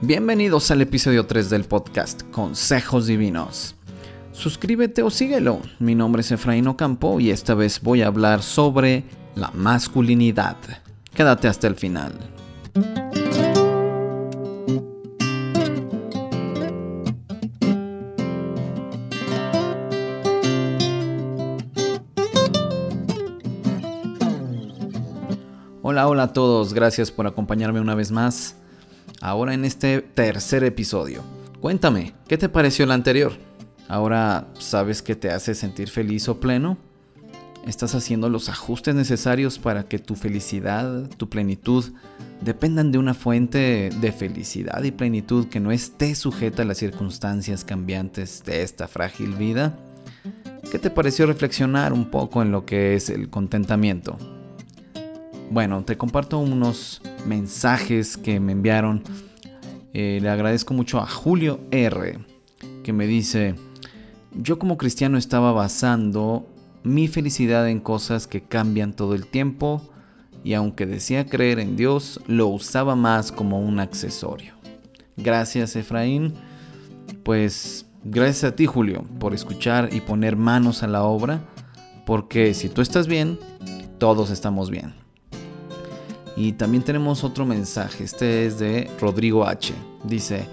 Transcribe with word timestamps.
Bienvenidos 0.00 0.70
al 0.70 0.80
episodio 0.80 1.26
3 1.26 1.50
del 1.50 1.64
podcast 1.64 2.22
Consejos 2.30 3.06
Divinos. 3.06 3.74
Suscríbete 4.32 5.02
o 5.02 5.10
síguelo. 5.10 5.60
Mi 5.78 5.94
nombre 5.94 6.22
es 6.22 6.32
Efraín 6.32 6.68
Ocampo 6.68 7.20
y 7.20 7.30
esta 7.30 7.52
vez 7.54 7.82
voy 7.82 8.00
a 8.00 8.06
hablar 8.06 8.42
sobre 8.42 9.04
la 9.34 9.50
masculinidad. 9.50 10.56
Quédate 11.12 11.48
hasta 11.48 11.66
el 11.66 11.76
final. 11.76 12.14
Hola, 25.84 26.06
hola 26.06 26.22
a 26.22 26.32
todos, 26.32 26.74
gracias 26.74 27.10
por 27.10 27.26
acompañarme 27.26 27.80
una 27.80 27.96
vez 27.96 28.12
más 28.12 28.54
ahora 29.20 29.52
en 29.52 29.64
este 29.64 30.00
tercer 30.00 30.62
episodio. 30.62 31.24
Cuéntame, 31.60 32.14
¿qué 32.28 32.38
te 32.38 32.48
pareció 32.48 32.84
el 32.84 32.92
anterior? 32.92 33.32
¿Ahora 33.88 34.46
sabes 34.60 35.02
que 35.02 35.16
te 35.16 35.32
hace 35.32 35.56
sentir 35.56 35.90
feliz 35.90 36.28
o 36.28 36.38
pleno? 36.38 36.78
¿Estás 37.66 37.96
haciendo 37.96 38.28
los 38.28 38.48
ajustes 38.48 38.94
necesarios 38.94 39.58
para 39.58 39.82
que 39.88 39.98
tu 39.98 40.14
felicidad, 40.14 41.10
tu 41.16 41.28
plenitud, 41.28 41.86
dependan 42.42 42.92
de 42.92 42.98
una 42.98 43.14
fuente 43.14 43.90
de 44.00 44.12
felicidad 44.12 44.84
y 44.84 44.92
plenitud 44.92 45.48
que 45.48 45.58
no 45.58 45.72
esté 45.72 46.14
sujeta 46.14 46.62
a 46.62 46.64
las 46.64 46.78
circunstancias 46.78 47.64
cambiantes 47.64 48.44
de 48.44 48.62
esta 48.62 48.86
frágil 48.86 49.34
vida? 49.34 49.76
¿Qué 50.70 50.78
te 50.78 50.90
pareció 50.90 51.26
reflexionar 51.26 51.92
un 51.92 52.08
poco 52.08 52.40
en 52.40 52.52
lo 52.52 52.64
que 52.64 52.94
es 52.94 53.10
el 53.10 53.30
contentamiento? 53.30 54.16
Bueno, 55.52 55.84
te 55.84 55.98
comparto 55.98 56.38
unos 56.38 57.02
mensajes 57.26 58.16
que 58.16 58.40
me 58.40 58.52
enviaron. 58.52 59.02
Eh, 59.92 60.18
le 60.22 60.30
agradezco 60.30 60.72
mucho 60.72 60.98
a 60.98 61.06
Julio 61.06 61.60
R, 61.70 62.20
que 62.82 62.94
me 62.94 63.06
dice, 63.06 63.54
yo 64.34 64.58
como 64.58 64.78
cristiano 64.78 65.18
estaba 65.18 65.52
basando 65.52 66.48
mi 66.84 67.06
felicidad 67.06 67.68
en 67.68 67.80
cosas 67.80 68.26
que 68.26 68.40
cambian 68.40 68.94
todo 68.94 69.14
el 69.14 69.26
tiempo 69.26 69.82
y 70.42 70.54
aunque 70.54 70.86
decía 70.86 71.26
creer 71.26 71.58
en 71.58 71.76
Dios, 71.76 72.18
lo 72.26 72.46
usaba 72.48 72.96
más 72.96 73.30
como 73.30 73.60
un 73.60 73.78
accesorio. 73.78 74.54
Gracias 75.18 75.76
Efraín, 75.76 76.32
pues 77.24 77.84
gracias 78.04 78.52
a 78.52 78.56
ti 78.56 78.64
Julio 78.64 79.04
por 79.20 79.34
escuchar 79.34 79.90
y 79.92 80.00
poner 80.00 80.34
manos 80.34 80.82
a 80.82 80.86
la 80.86 81.02
obra, 81.02 81.42
porque 82.06 82.54
si 82.54 82.70
tú 82.70 82.80
estás 82.80 83.06
bien, 83.06 83.38
todos 83.98 84.30
estamos 84.30 84.70
bien. 84.70 85.01
Y 86.36 86.52
también 86.52 86.82
tenemos 86.82 87.24
otro 87.24 87.44
mensaje, 87.44 88.04
este 88.04 88.46
es 88.46 88.58
de 88.58 88.90
Rodrigo 89.00 89.46
H. 89.46 89.74
Dice, 90.04 90.46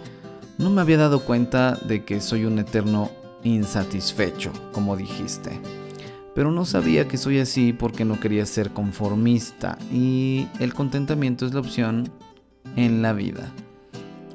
no 0.58 0.70
me 0.70 0.82
había 0.82 0.98
dado 0.98 1.22
cuenta 1.22 1.76
de 1.76 2.04
que 2.04 2.20
soy 2.20 2.46
un 2.46 2.60
eterno 2.60 3.10
insatisfecho, 3.44 4.52
como 4.74 4.98
dijiste. 4.98 5.60
Pero 6.36 6.52
no 6.52 6.66
sabía 6.66 7.08
que 7.08 7.18
soy 7.18 7.40
así 7.40 7.74
porque 7.74 8.06
no 8.06 8.20
quería 8.20 8.46
ser 8.46 8.72
conformista 8.72 9.78
y 9.92 10.48
el 10.60 10.74
contentamiento 10.74 11.46
es 11.46 11.54
la 11.54 11.62
opción 11.62 12.10
en 12.76 13.02
la 13.02 13.14
vida. 13.14 13.52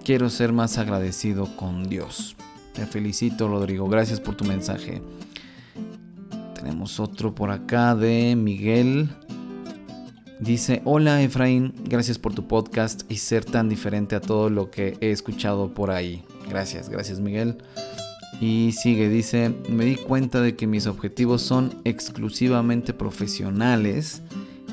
Quiero 0.05 0.29
ser 0.29 0.53
más 0.53 0.79
agradecido 0.79 1.55
con 1.57 1.89
Dios. 1.89 2.37
Te 2.75 2.87
felicito 2.87 3.49
Rodrigo, 3.49 3.89
gracias 3.89 4.21
por 4.21 4.35
tu 4.35 4.45
mensaje. 4.45 5.01
Tenemos 6.55 6.99
otro 7.01 7.35
por 7.35 7.51
acá 7.51 7.95
de 7.95 8.35
Miguel 8.37 9.09
Dice, 10.41 10.83
hola 10.85 11.23
Efraín, 11.23 11.73
gracias 11.85 12.19
por 12.19 12.35
tu 12.35 12.49
podcast 12.49 13.03
y 13.09 13.19
ser 13.19 13.45
tan 13.45 13.69
diferente 13.69 14.17
a 14.17 14.21
todo 14.21 14.51
lo 14.51 14.71
que 14.71 14.97
he 15.01 15.11
escuchado 15.11 15.73
por 15.73 15.91
ahí. 15.91 16.25
Gracias, 16.49 16.89
gracias 16.89 17.21
Miguel. 17.21 17.59
Y 18.41 18.73
sigue, 18.73 19.09
dice, 19.09 19.55
me 19.69 19.85
di 19.85 19.95
cuenta 19.95 20.41
de 20.41 20.57
que 20.57 20.67
mis 20.67 20.89
objetivos 20.89 21.41
son 21.41 21.73
exclusivamente 21.85 22.93
profesionales 22.93 24.23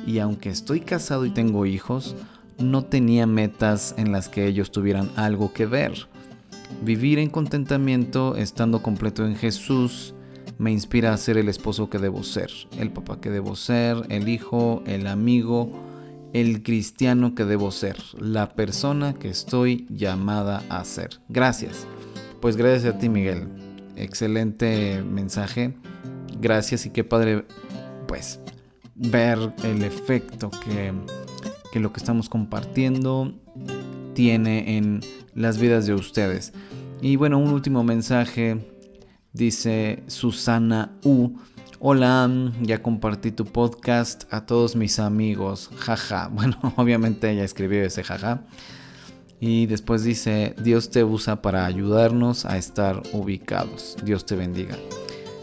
y 0.07 0.17
aunque 0.17 0.49
estoy 0.49 0.81
casado 0.81 1.25
y 1.25 1.29
tengo 1.29 1.67
hijos, 1.67 2.15
no 2.57 2.83
tenía 2.83 3.27
metas 3.27 3.93
en 3.97 4.11
las 4.11 4.29
que 4.29 4.47
ellos 4.47 4.71
tuvieran 4.71 5.11
algo 5.15 5.53
que 5.53 5.67
ver. 5.67 6.07
Vivir 6.83 7.19
en 7.19 7.29
contentamiento 7.29 8.35
estando 8.35 8.81
completo 8.81 9.25
en 9.25 9.35
Jesús 9.35 10.15
me 10.61 10.71
inspira 10.71 11.11
a 11.11 11.17
ser 11.17 11.39
el 11.39 11.49
esposo 11.49 11.89
que 11.89 11.97
debo 11.97 12.21
ser, 12.21 12.51
el 12.77 12.91
papá 12.91 13.19
que 13.19 13.31
debo 13.31 13.55
ser, 13.55 13.97
el 14.09 14.29
hijo, 14.29 14.83
el 14.85 15.07
amigo, 15.07 15.71
el 16.33 16.61
cristiano 16.61 17.33
que 17.33 17.45
debo 17.45 17.71
ser, 17.71 17.97
la 18.19 18.53
persona 18.53 19.15
que 19.15 19.27
estoy 19.27 19.87
llamada 19.89 20.63
a 20.69 20.85
ser. 20.85 21.19
Gracias. 21.29 21.87
Pues 22.41 22.57
gracias 22.57 22.93
a 22.93 22.99
ti 22.99 23.09
Miguel. 23.09 23.47
Excelente 23.95 25.01
mensaje. 25.01 25.73
Gracias 26.39 26.85
y 26.85 26.91
qué 26.91 27.03
padre 27.03 27.43
pues 28.07 28.39
ver 28.93 29.39
el 29.63 29.83
efecto 29.83 30.51
que, 30.51 30.93
que 31.73 31.79
lo 31.79 31.91
que 31.91 31.99
estamos 31.99 32.29
compartiendo 32.29 33.33
tiene 34.13 34.77
en 34.77 34.99
las 35.33 35.57
vidas 35.57 35.87
de 35.87 35.95
ustedes. 35.95 36.53
Y 37.01 37.15
bueno, 37.15 37.39
un 37.39 37.49
último 37.49 37.83
mensaje 37.83 38.59
Dice 39.33 40.03
Susana 40.07 40.91
U. 41.05 41.29
Hola, 41.79 42.29
ya 42.61 42.83
compartí 42.83 43.31
tu 43.31 43.45
podcast 43.45 44.31
a 44.31 44.45
todos 44.45 44.75
mis 44.75 44.99
amigos. 44.99 45.69
Jaja. 45.77 46.27
Bueno, 46.33 46.57
obviamente 46.75 47.31
ella 47.31 47.45
escribió 47.45 47.81
ese 47.83 48.03
jaja. 48.03 48.43
Y 49.39 49.67
después 49.67 50.03
dice, 50.03 50.53
Dios 50.61 50.91
te 50.91 51.05
usa 51.05 51.41
para 51.41 51.65
ayudarnos 51.65 52.45
a 52.45 52.57
estar 52.57 53.01
ubicados. 53.13 53.95
Dios 54.03 54.25
te 54.25 54.35
bendiga. 54.35 54.75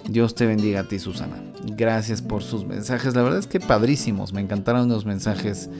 Dios 0.07 0.35
te 0.35 0.45
bendiga 0.45 0.81
a 0.81 0.85
ti, 0.85 0.99
Susana. 0.99 1.43
Gracias 1.65 2.21
por 2.21 2.43
sus 2.43 2.67
mensajes. 2.67 3.15
La 3.15 3.23
verdad 3.23 3.39
es 3.39 3.47
que 3.47 3.59
padrísimos. 3.59 4.35
Me 4.35 4.43
encantaron 4.43 4.89
los 4.91 5.07
mensajes. 5.07 5.71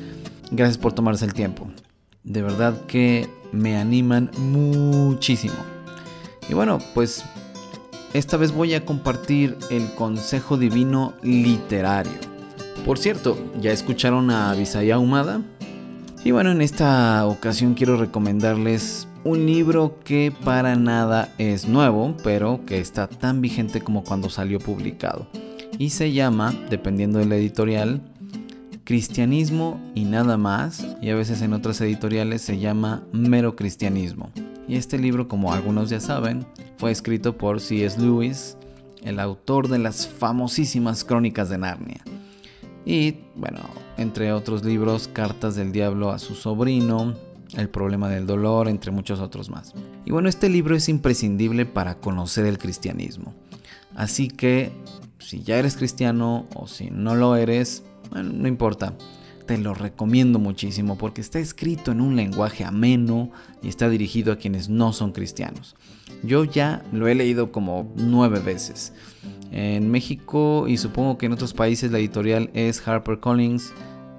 Gracias 0.51 0.79
por 0.79 0.95
tomarse 0.95 1.27
el 1.27 1.35
tiempo. 1.35 1.69
De 2.25 2.41
verdad 2.41 2.87
que 2.87 3.29
me 3.53 3.77
animan 3.77 4.31
muchísimo. 4.39 5.55
Y 6.49 6.55
bueno, 6.55 6.79
pues 6.95 7.23
esta 8.13 8.37
vez 8.37 8.53
voy 8.53 8.75
a 8.75 8.85
compartir 8.85 9.57
el 9.71 9.93
consejo 9.95 10.57
divino 10.57 11.15
literario. 11.23 12.13
Por 12.85 12.99
cierto, 12.99 13.39
¿ya 13.61 13.73
escucharon 13.73 14.31
a 14.31 14.55
Visaya 14.55 14.99
Humada? 14.99 15.43
Y 16.25 16.31
bueno, 16.31 16.51
en 16.51 16.63
esta 16.63 17.27
ocasión 17.27 17.75
quiero 17.75 17.97
recomendarles 17.97 19.09
un 19.25 19.47
libro 19.47 19.99
que 20.05 20.33
para 20.45 20.75
nada 20.77 21.33
es 21.39 21.69
nuevo, 21.69 22.15
pero 22.25 22.61
que 22.67 22.81
está 22.81 23.09
tan 23.09 23.41
vigente 23.41 23.81
como 23.81 24.05
cuando 24.05 24.31
salió 24.31 24.59
publicado. 24.59 25.27
Y 25.79 25.91
se 25.91 26.13
llama, 26.13 26.55
dependiendo 26.71 27.19
de 27.19 27.27
la 27.27 27.37
editorial, 27.37 28.01
Cristianismo 28.89 29.79
y 29.95 30.07
nada 30.07 30.39
más, 30.39 30.83
y 31.03 31.11
a 31.11 31.15
veces 31.15 31.43
en 31.43 31.53
otras 31.53 31.79
editoriales 31.83 32.41
se 32.41 32.59
llama 32.59 33.03
Mero 33.13 33.55
Cristianismo. 33.55 34.31
Y 34.67 34.77
este 34.77 34.99
libro, 34.99 35.29
como 35.29 35.53
algunos 35.53 35.91
ya 35.91 36.01
saben, 36.01 36.47
fue 36.79 36.91
escrito 36.91 37.37
por 37.37 37.61
C.S. 37.61 38.01
Lewis, 38.01 38.57
el 39.03 39.21
autor 39.21 39.69
de 39.69 39.79
las 39.79 40.09
famosísimas 40.09 41.05
Crónicas 41.05 41.51
de 41.51 41.59
Narnia. 41.59 42.01
Y, 42.87 43.17
bueno, 43.37 43.61
entre 43.99 44.33
otros 44.33 44.65
libros, 44.65 45.07
Cartas 45.13 45.55
del 45.55 45.71
Diablo 45.71 46.11
a 46.11 46.19
su 46.19 46.35
sobrino, 46.35 47.15
El 47.59 47.69
problema 47.69 48.09
del 48.09 48.27
dolor, 48.27 48.69
entre 48.69 48.91
muchos 48.91 49.21
otros 49.21 49.51
más. 49.51 49.75
Y 50.07 50.13
bueno, 50.13 50.31
este 50.31 50.49
libro 50.49 50.75
es 50.75 50.89
imprescindible 50.89 51.67
para 51.67 51.97
conocer 51.97 52.47
el 52.47 52.57
cristianismo. 52.57 53.35
Así 53.95 54.29
que, 54.29 54.73
si 55.19 55.43
ya 55.43 55.59
eres 55.59 55.77
cristiano 55.77 56.47
o 56.55 56.67
si 56.67 56.89
no 56.91 57.15
lo 57.15 57.37
eres, 57.37 57.85
no 58.11 58.49
importa 58.49 58.95
te 59.49 59.57
lo 59.57 59.73
recomiendo 59.73 60.39
muchísimo 60.39 60.99
porque 60.99 61.23
está 61.23 61.39
escrito 61.39 61.91
en 61.91 62.03
un 62.03 62.17
lenguaje 62.17 62.65
ameno 62.65 63.31
y 63.63 63.69
está 63.69 63.89
dirigido 63.89 64.31
a 64.31 64.37
quienes 64.37 64.69
no 64.69 64.93
son 64.93 65.13
cristianos. 65.13 65.75
Yo 66.23 66.45
ya 66.45 66.85
lo 66.93 67.09
he 67.09 67.15
leído 67.15 67.51
como 67.51 67.91
nueve 67.97 68.41
veces. 68.41 68.93
En 69.51 69.91
México 69.91 70.69
y 70.69 70.77
supongo 70.77 71.17
que 71.17 71.27
en 71.27 71.33
otros 71.33 71.55
países 71.55 71.91
la 71.91 71.99
editorial 71.99 72.51
es 72.53 72.87
HarperCollins, 72.87 73.73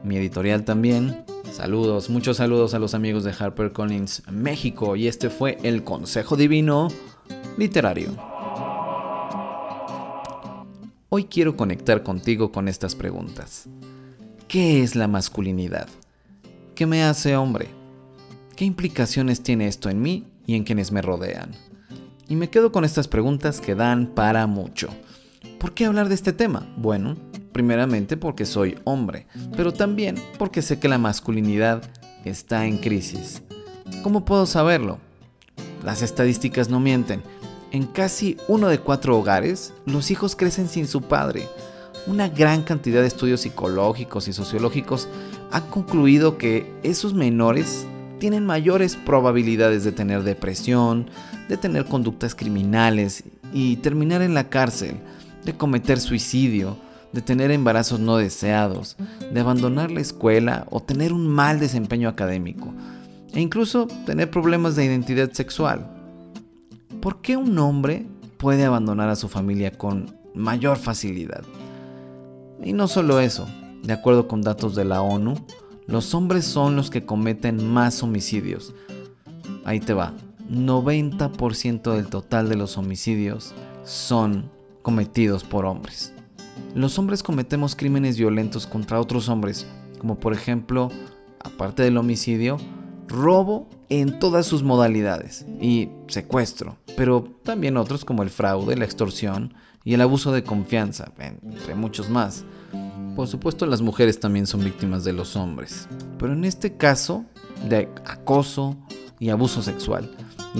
mi 0.03 0.17
editorial 0.17 0.65
también. 0.65 1.23
Saludos, 1.51 2.09
muchos 2.09 2.37
saludos 2.37 2.73
a 2.73 2.79
los 2.79 2.95
amigos 2.95 3.23
de 3.23 3.31
HarperCollins 3.31 4.23
México 4.31 4.95
y 4.95 5.07
este 5.07 5.29
fue 5.29 5.59
el 5.61 5.83
Consejo 5.83 6.37
Divino 6.37 6.87
Literario. 7.55 8.28
Hoy 11.11 11.23
quiero 11.23 11.57
conectar 11.57 12.03
contigo 12.03 12.51
con 12.51 12.67
estas 12.67 12.93
preguntas. 12.93 13.67
¿Qué 14.47 14.83
es 14.83 14.95
la 14.95 15.07
masculinidad? 15.07 15.87
¿Qué 16.75 16.85
me 16.85 17.01
hace 17.01 17.35
hombre? 17.35 17.67
¿Qué 18.55 18.65
implicaciones 18.65 19.41
tiene 19.41 19.67
esto 19.67 19.89
en 19.89 20.03
mí 20.03 20.27
y 20.45 20.53
en 20.53 20.63
quienes 20.63 20.91
me 20.91 21.01
rodean? 21.01 21.49
Y 22.27 22.35
me 22.35 22.51
quedo 22.51 22.71
con 22.71 22.85
estas 22.85 23.07
preguntas 23.07 23.59
que 23.59 23.73
dan 23.73 24.13
para 24.13 24.45
mucho. 24.45 24.89
¿Por 25.57 25.73
qué 25.73 25.85
hablar 25.85 26.09
de 26.09 26.13
este 26.13 26.31
tema? 26.31 26.71
Bueno, 26.77 27.17
primeramente 27.53 28.15
porque 28.15 28.45
soy 28.45 28.77
hombre, 28.83 29.25
pero 29.57 29.73
también 29.73 30.13
porque 30.37 30.61
sé 30.61 30.77
que 30.77 30.89
la 30.89 30.99
masculinidad 30.99 31.81
está 32.23 32.67
en 32.67 32.77
crisis. 32.77 33.41
¿Cómo 34.03 34.25
puedo 34.25 34.45
saberlo? 34.45 34.99
Las 35.83 36.03
estadísticas 36.03 36.69
no 36.69 36.79
mienten. 36.79 37.23
En 37.71 37.85
casi 37.85 38.37
uno 38.47 38.67
de 38.67 38.79
cuatro 38.79 39.17
hogares, 39.17 39.73
los 39.85 40.09
hijos 40.09 40.35
crecen 40.35 40.67
sin 40.67 40.87
su 40.87 41.03
padre. 41.03 41.47
Una 42.07 42.27
gran 42.27 42.63
cantidad 42.63 43.01
de 43.01 43.07
estudios 43.07 43.41
psicológicos 43.41 44.27
y 44.27 44.33
sociológicos 44.33 45.07
han 45.51 45.69
concluido 45.69 46.39
que 46.39 46.71
esos 46.81 47.13
menores 47.13 47.85
tienen 48.17 48.43
mayores 48.43 48.95
probabilidades 48.95 49.83
de 49.83 49.91
tener 49.91 50.23
depresión, 50.23 51.11
de 51.47 51.57
tener 51.57 51.85
conductas 51.85 52.33
criminales 52.33 53.23
y 53.53 53.75
terminar 53.77 54.23
en 54.23 54.33
la 54.33 54.49
cárcel, 54.49 54.95
de 55.45 55.55
cometer 55.55 55.99
suicidio, 55.99 56.75
de 57.13 57.21
tener 57.21 57.51
embarazos 57.51 57.99
no 57.99 58.17
deseados, 58.17 58.97
de 59.31 59.39
abandonar 59.39 59.91
la 59.91 60.01
escuela 60.01 60.65
o 60.71 60.79
tener 60.79 61.13
un 61.13 61.27
mal 61.27 61.59
desempeño 61.59 62.09
académico, 62.09 62.73
e 63.31 63.39
incluso 63.39 63.87
tener 64.07 64.31
problemas 64.31 64.75
de 64.75 64.85
identidad 64.85 65.31
sexual. 65.31 65.98
¿Por 67.01 67.21
qué 67.21 67.37
un 67.37 67.57
hombre 67.59 68.05
puede 68.37 68.65
abandonar 68.65 69.07
a 69.09 69.15
su 69.15 69.29
familia 69.29 69.71
con 69.71 70.17
mayor 70.33 70.77
facilidad? 70.77 71.43
Y 72.61 72.73
no 72.73 72.89
solo 72.89 73.21
eso, 73.21 73.47
de 73.83 73.93
acuerdo 73.93 74.27
con 74.27 74.41
datos 74.41 74.75
de 74.75 74.83
la 74.83 75.01
ONU, 75.01 75.35
los 75.87 76.13
hombres 76.13 76.43
son 76.43 76.75
los 76.75 76.89
que 76.89 77.05
cometen 77.05 77.65
más 77.71 78.03
homicidios. 78.03 78.73
Ahí 79.63 79.79
te 79.79 79.93
va, 79.93 80.13
90% 80.51 81.93
del 81.95 82.07
total 82.07 82.49
de 82.49 82.57
los 82.57 82.77
homicidios 82.77 83.53
son 83.83 84.51
cometidos 84.81 85.45
por 85.45 85.65
hombres. 85.65 86.13
Los 86.75 86.99
hombres 86.99 87.23
cometemos 87.23 87.77
crímenes 87.77 88.17
violentos 88.17 88.67
contra 88.67 88.99
otros 88.99 89.29
hombres, 89.29 89.65
como 89.99 90.19
por 90.19 90.33
ejemplo, 90.33 90.89
aparte 91.39 91.81
del 91.83 91.97
homicidio, 91.97 92.57
robo 93.07 93.69
en 93.89 94.19
todas 94.19 94.45
sus 94.45 94.63
modalidades 94.63 95.45
y 95.59 95.89
secuestro, 96.07 96.77
pero 96.95 97.23
también 97.43 97.77
otros 97.77 98.05
como 98.05 98.23
el 98.23 98.29
fraude, 98.29 98.77
la 98.77 98.85
extorsión 98.85 99.53
y 99.83 99.93
el 99.95 100.01
abuso 100.01 100.31
de 100.31 100.43
confianza, 100.43 101.11
entre 101.17 101.75
muchos 101.75 102.09
más. 102.09 102.45
Por 103.15 103.27
supuesto 103.27 103.65
las 103.65 103.81
mujeres 103.81 104.19
también 104.19 104.47
son 104.47 104.63
víctimas 104.63 105.03
de 105.03 105.13
los 105.13 105.35
hombres, 105.35 105.87
pero 106.17 106.33
en 106.33 106.45
este 106.45 106.77
caso 106.77 107.25
de 107.67 107.89
acoso 108.05 108.77
y 109.19 109.29
abuso 109.29 109.61
sexual, 109.61 110.09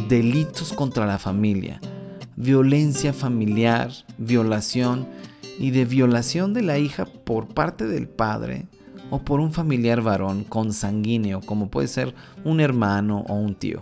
delitos 0.10 0.74
contra 0.74 1.06
la 1.06 1.20
familia, 1.20 1.80
violencia 2.36 3.14
familiar, 3.14 3.92
violación 4.18 5.08
y 5.60 5.72
de 5.72 5.86
violación 5.86 6.54
de 6.54 6.64
la 6.64 6.78
hija 6.78 7.06
por 7.06 7.48
parte 7.48 7.86
del 7.86 8.08
padre, 8.08 8.68
o 9.10 9.20
por 9.20 9.40
un 9.40 9.54
familiar 9.54 10.02
varón 10.02 10.44
consanguíneo, 10.44 11.42
como 11.42 11.70
puede 11.70 11.88
ser 11.88 12.14
un 12.44 12.60
hermano 12.60 13.26
o 13.28 13.36
un 13.36 13.56
tío. 13.56 13.82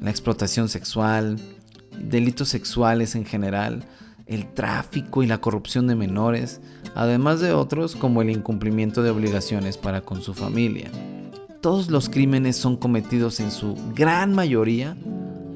La 0.00 0.10
explotación 0.10 0.68
sexual, 0.68 1.38
delitos 2.00 2.48
sexuales 2.48 3.14
en 3.14 3.24
general, 3.24 3.84
el 4.26 4.52
tráfico 4.52 5.22
y 5.22 5.26
la 5.26 5.40
corrupción 5.40 5.86
de 5.86 5.96
menores, 5.96 6.60
además 6.94 7.40
de 7.40 7.52
otros 7.52 7.96
como 7.96 8.22
el 8.22 8.30
incumplimiento 8.30 9.02
de 9.02 9.10
obligaciones 9.10 9.76
para 9.76 10.02
con 10.02 10.22
su 10.22 10.34
familia. 10.34 10.90
Todos 11.60 11.90
los 11.90 12.08
crímenes 12.08 12.56
son 12.56 12.76
cometidos 12.76 13.40
en 13.40 13.50
su 13.50 13.74
gran 13.94 14.34
mayoría 14.34 14.96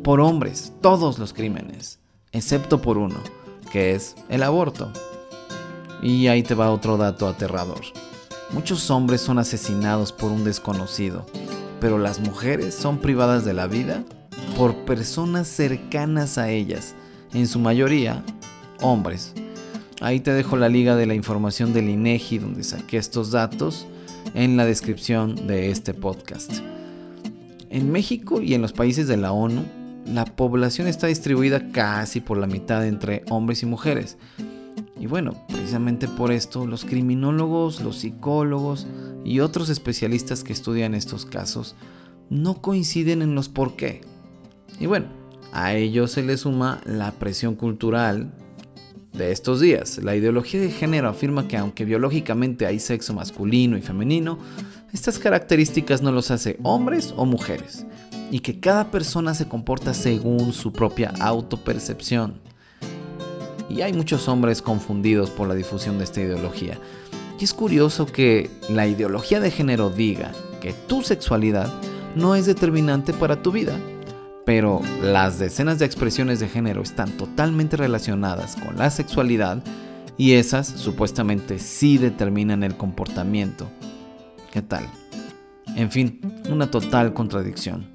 por 0.03 0.21
hombres, 0.21 0.73
todos 0.81 1.19
los 1.19 1.33
crímenes, 1.33 2.01
excepto 2.33 2.83
por 2.83 2.99
uno, 2.99 3.17
que 3.71 3.95
es 3.95 4.17
el 4.29 4.43
aborto. 4.43 4.91
Y 6.03 6.27
ahí 6.27 6.43
te 6.43 6.55
va 6.55 6.73
otro 6.73 6.97
dato 6.97 7.29
aterrador. 7.29 7.83
Muchos 8.53 8.91
hombres 8.91 9.23
son 9.23 9.39
asesinados 9.39 10.13
por 10.13 10.31
un 10.31 10.45
desconocido, 10.45 11.25
pero 11.81 11.97
las 11.97 12.21
mujeres 12.21 12.75
son 12.75 12.99
privadas 12.99 13.47
de 13.47 13.55
la 13.55 13.67
vida 13.67 14.05
por 14.59 14.75
personas 14.85 15.49
cercanas 15.49 16.37
a 16.37 16.51
ellas, 16.51 16.95
en 17.33 17.47
su 17.47 17.59
mayoría 17.59 18.23
hombres. 18.83 19.33
Ahí 20.03 20.21
te 20.21 20.33
dejo 20.33 20.59
la 20.59 20.69
liga 20.69 20.97
de 20.97 21.07
la 21.07 21.15
información 21.15 21.73
del 21.73 21.89
INEGI 21.89 22.39
donde 22.39 22.63
saqué 22.63 22.99
estos 22.99 23.31
datos 23.31 23.87
en 24.35 24.59
la 24.59 24.67
descripción 24.67 25.47
de 25.47 25.71
este 25.71 25.95
podcast. 25.95 26.53
En 27.71 27.91
México 27.91 28.43
y 28.43 28.53
en 28.53 28.61
los 28.61 28.75
países 28.75 29.09
de 29.09 29.17
la 29.17 29.33
ONU, 29.33 29.65
la 30.05 30.27
población 30.27 30.89
está 30.89 31.07
distribuida 31.07 31.71
casi 31.73 32.21
por 32.21 32.37
la 32.37 32.47
mitad 32.47 32.87
entre 32.87 33.25
hombres 33.31 33.63
y 33.63 33.67
mujeres, 33.67 34.19
y 35.01 35.07
bueno, 35.07 35.35
precisamente 35.63 36.09
por 36.09 36.33
esto 36.33 36.67
los 36.67 36.85
criminólogos, 36.85 37.83
los 37.83 37.99
psicólogos 37.99 38.89
y 39.25 39.39
otros 39.39 39.69
especialistas 39.69 40.43
que 40.43 40.53
estudian 40.53 40.93
estos 40.93 41.25
casos 41.25 41.77
no 42.31 42.61
coinciden 42.61 43.23
en 43.23 43.37
los 43.37 43.49
por 43.49 43.77
qué. 43.77 44.01
Y 44.81 44.87
bueno, 44.87 45.07
a 45.53 45.75
ello 45.75 46.09
se 46.09 46.25
le 46.25 46.37
suma 46.37 46.81
la 46.85 47.13
presión 47.13 47.55
cultural 47.55 48.35
de 49.13 49.31
estos 49.31 49.61
días. 49.61 49.99
La 50.03 50.17
ideología 50.17 50.61
de 50.61 50.73
género 50.73 51.09
afirma 51.09 51.47
que 51.47 51.57
aunque 51.57 51.85
biológicamente 51.85 52.67
hay 52.67 52.81
sexo 52.81 53.15
masculino 53.15 53.77
y 53.79 53.83
femenino, 53.83 54.39
estas 54.93 55.21
características 55.21 56.03
no 56.03 56.11
los 56.11 56.33
hace 56.33 56.59
hombres 56.65 57.15
o 57.17 57.25
mujeres, 57.25 57.87
y 58.33 58.41
que 58.41 58.59
cada 58.59 58.91
persona 58.91 59.33
se 59.33 59.47
comporta 59.47 59.95
según 59.95 60.53
su 60.53 60.73
propia 60.73 61.13
autopercepción 61.21 62.41
y 63.73 63.81
hay 63.81 63.93
muchos 63.95 64.29
hombres 64.29 64.61
confundidos 64.61 65.31
por 65.31 65.49
la 65.49 65.55
difusión 65.55 65.97
de 65.97 66.05
esta 66.05 66.21
ideología. 66.21 66.79
Y 67.41 67.45
es 67.45 67.55
curioso 67.55 68.07
que 68.07 68.51
la 68.69 68.87
ideología 68.87 69.41
de 69.41 69.51
género 69.51 69.89
diga 69.91 70.33
que 70.61 70.75
tu 70.75 71.03
sexualidad 71.03 71.73
no 72.15 72.35
es 72.35 72.45
determinante 72.45 73.15
para 73.15 73.43
tu 73.43 73.51
vida, 73.51 73.79
pero 74.45 74.83
las 75.03 75.39
decenas 75.39 75.79
de 75.79 75.87
expresiones 75.87 76.39
de 76.39 76.49
género 76.49 76.83
están 76.83 77.11
totalmente 77.13 77.77
relacionadas 77.77 78.57
con 78.57 78.77
la 78.77 78.91
sexualidad 78.91 79.63
y 80.19 80.33
esas 80.33 80.67
supuestamente 80.67 81.59
sí 81.59 81.97
determinan 81.97 82.63
el 82.65 82.77
comportamiento. 82.77 83.69
¿Qué 84.53 84.61
tal? 84.61 84.87
En 85.77 85.91
fin, 85.91 86.21
una 86.51 86.71
total 86.71 87.15
contradicción. 87.15 87.87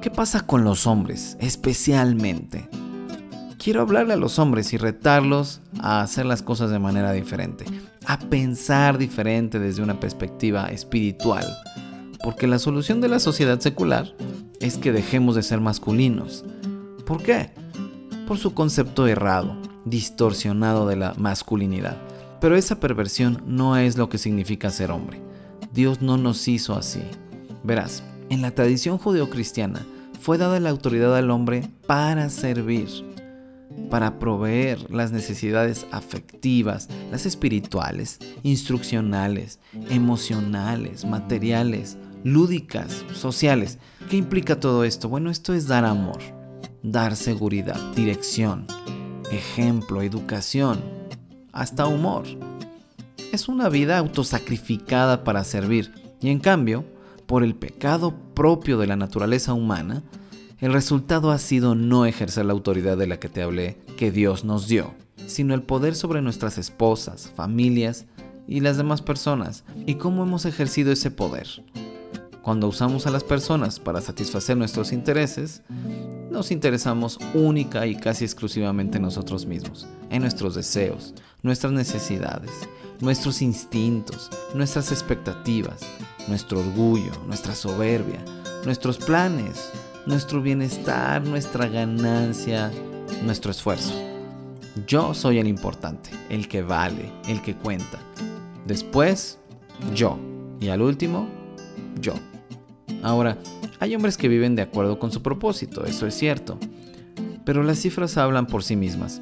¿Qué 0.00 0.10
pasa 0.10 0.46
con 0.46 0.62
los 0.62 0.86
hombres 0.86 1.36
especialmente? 1.40 2.68
Quiero 3.58 3.82
hablarle 3.82 4.14
a 4.14 4.16
los 4.16 4.38
hombres 4.38 4.72
y 4.72 4.78
retarlos 4.78 5.60
a 5.80 6.00
hacer 6.00 6.24
las 6.24 6.42
cosas 6.42 6.70
de 6.70 6.78
manera 6.78 7.12
diferente, 7.12 7.64
a 8.06 8.18
pensar 8.18 8.96
diferente 8.98 9.58
desde 9.58 9.82
una 9.82 10.00
perspectiva 10.00 10.66
espiritual. 10.66 11.44
Porque 12.22 12.46
la 12.46 12.58
solución 12.58 13.00
de 13.00 13.08
la 13.08 13.18
sociedad 13.18 13.60
secular 13.60 14.14
es 14.60 14.78
que 14.78 14.92
dejemos 14.92 15.34
de 15.34 15.42
ser 15.42 15.60
masculinos. 15.60 16.44
¿Por 17.04 17.22
qué? 17.22 17.50
Por 18.26 18.38
su 18.38 18.54
concepto 18.54 19.06
errado, 19.06 19.56
distorsionado 19.84 20.86
de 20.86 20.96
la 20.96 21.14
masculinidad. 21.16 21.96
Pero 22.40 22.56
esa 22.56 22.78
perversión 22.80 23.42
no 23.46 23.76
es 23.76 23.96
lo 23.96 24.08
que 24.08 24.18
significa 24.18 24.70
ser 24.70 24.90
hombre. 24.90 25.20
Dios 25.72 26.00
no 26.00 26.16
nos 26.16 26.46
hizo 26.48 26.74
así. 26.74 27.02
Verás, 27.64 28.02
en 28.30 28.42
la 28.42 28.52
tradición 28.52 28.98
judeocristiana 28.98 29.84
fue 30.20 30.38
dada 30.38 30.60
la 30.60 30.70
autoridad 30.70 31.16
al 31.16 31.30
hombre 31.30 31.68
para 31.86 32.28
servir 32.30 33.07
para 33.88 34.18
proveer 34.18 34.90
las 34.90 35.12
necesidades 35.12 35.86
afectivas, 35.90 36.88
las 37.10 37.26
espirituales, 37.26 38.18
instruccionales, 38.42 39.60
emocionales, 39.90 41.04
materiales, 41.04 41.96
lúdicas, 42.24 43.04
sociales. 43.12 43.78
¿Qué 44.10 44.16
implica 44.16 44.60
todo 44.60 44.84
esto? 44.84 45.08
Bueno, 45.08 45.30
esto 45.30 45.54
es 45.54 45.66
dar 45.66 45.84
amor, 45.84 46.18
dar 46.82 47.16
seguridad, 47.16 47.80
dirección, 47.94 48.66
ejemplo, 49.30 50.02
educación, 50.02 50.82
hasta 51.52 51.86
humor. 51.86 52.24
Es 53.32 53.48
una 53.48 53.68
vida 53.68 53.98
autosacrificada 53.98 55.24
para 55.24 55.44
servir 55.44 55.92
y 56.20 56.30
en 56.30 56.40
cambio, 56.40 56.84
por 57.26 57.44
el 57.44 57.54
pecado 57.54 58.14
propio 58.34 58.78
de 58.78 58.86
la 58.86 58.96
naturaleza 58.96 59.52
humana, 59.52 60.02
el 60.60 60.72
resultado 60.72 61.30
ha 61.30 61.38
sido 61.38 61.74
no 61.74 62.04
ejercer 62.04 62.44
la 62.44 62.52
autoridad 62.52 62.96
de 62.96 63.06
la 63.06 63.20
que 63.20 63.28
te 63.28 63.42
hablé, 63.42 63.78
que 63.96 64.10
Dios 64.10 64.44
nos 64.44 64.66
dio, 64.66 64.92
sino 65.26 65.54
el 65.54 65.62
poder 65.62 65.94
sobre 65.94 66.20
nuestras 66.20 66.58
esposas, 66.58 67.30
familias 67.36 68.06
y 68.48 68.60
las 68.60 68.76
demás 68.76 69.00
personas, 69.00 69.64
y 69.86 69.94
cómo 69.94 70.24
hemos 70.24 70.46
ejercido 70.46 70.90
ese 70.90 71.10
poder. 71.10 71.46
Cuando 72.42 72.66
usamos 72.66 73.06
a 73.06 73.10
las 73.10 73.24
personas 73.24 73.78
para 73.78 74.00
satisfacer 74.00 74.56
nuestros 74.56 74.92
intereses, 74.92 75.62
nos 76.30 76.50
interesamos 76.50 77.18
única 77.34 77.86
y 77.86 77.94
casi 77.94 78.24
exclusivamente 78.24 78.96
en 78.96 79.02
nosotros 79.02 79.46
mismos, 79.46 79.86
en 80.10 80.22
nuestros 80.22 80.54
deseos, 80.54 81.14
nuestras 81.42 81.72
necesidades, 81.72 82.50
nuestros 83.00 83.42
instintos, 83.42 84.30
nuestras 84.54 84.90
expectativas, 84.90 85.80
nuestro 86.26 86.60
orgullo, 86.60 87.12
nuestra 87.26 87.54
soberbia, 87.54 88.24
nuestros 88.64 88.98
planes, 88.98 89.70
nuestro 90.08 90.40
bienestar, 90.40 91.22
nuestra 91.22 91.68
ganancia, 91.68 92.72
nuestro 93.24 93.50
esfuerzo. 93.50 93.92
Yo 94.86 95.12
soy 95.12 95.38
el 95.38 95.46
importante, 95.46 96.08
el 96.30 96.48
que 96.48 96.62
vale, 96.62 97.12
el 97.28 97.42
que 97.42 97.54
cuenta. 97.54 97.98
Después, 98.66 99.38
yo. 99.94 100.18
Y 100.60 100.68
al 100.68 100.80
último, 100.80 101.28
yo. 102.00 102.14
Ahora, 103.02 103.36
hay 103.80 103.94
hombres 103.94 104.16
que 104.16 104.28
viven 104.28 104.56
de 104.56 104.62
acuerdo 104.62 104.98
con 104.98 105.12
su 105.12 105.22
propósito, 105.22 105.84
eso 105.84 106.06
es 106.06 106.14
cierto. 106.14 106.58
Pero 107.44 107.62
las 107.62 107.78
cifras 107.78 108.16
hablan 108.16 108.46
por 108.46 108.64
sí 108.64 108.76
mismas. 108.76 109.20